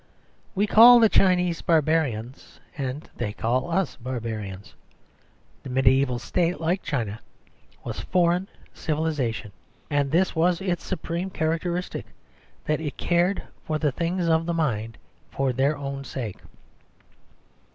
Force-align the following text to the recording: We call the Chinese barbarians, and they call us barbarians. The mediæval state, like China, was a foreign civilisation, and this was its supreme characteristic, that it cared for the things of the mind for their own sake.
We 0.55 0.65
call 0.65 0.99
the 0.99 1.09
Chinese 1.09 1.61
barbarians, 1.61 2.59
and 2.75 3.07
they 3.17 3.33
call 3.33 3.69
us 3.69 3.97
barbarians. 3.97 4.73
The 5.61 5.69
mediæval 5.69 6.19
state, 6.19 6.59
like 6.59 6.81
China, 6.81 7.19
was 7.83 7.99
a 7.99 8.05
foreign 8.07 8.49
civilisation, 8.73 9.51
and 9.91 10.09
this 10.09 10.35
was 10.35 10.59
its 10.59 10.83
supreme 10.83 11.29
characteristic, 11.29 12.07
that 12.65 12.81
it 12.81 12.97
cared 12.97 13.43
for 13.63 13.77
the 13.77 13.91
things 13.91 14.27
of 14.27 14.47
the 14.47 14.55
mind 14.55 14.97
for 15.29 15.53
their 15.53 15.77
own 15.77 16.03
sake. 16.03 16.39